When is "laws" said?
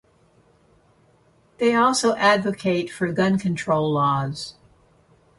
3.93-4.55